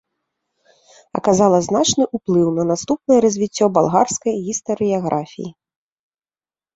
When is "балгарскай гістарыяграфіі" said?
3.75-5.47